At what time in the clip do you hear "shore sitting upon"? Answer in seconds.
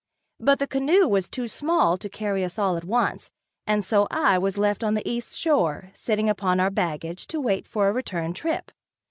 5.37-6.59